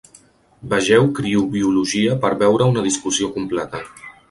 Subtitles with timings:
[0.71, 3.87] Vegeu criobiologia per veure una discussió completa.